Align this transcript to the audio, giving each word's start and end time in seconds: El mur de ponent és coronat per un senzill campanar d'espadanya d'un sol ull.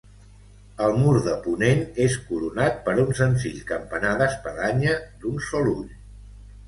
El 0.85 0.95
mur 1.01 1.11
de 1.25 1.35
ponent 1.43 1.83
és 2.07 2.15
coronat 2.29 2.81
per 2.87 2.95
un 3.03 3.13
senzill 3.21 3.61
campanar 3.73 4.15
d'espadanya 4.23 4.97
d'un 5.23 5.39
sol 5.51 5.71
ull. 5.75 5.85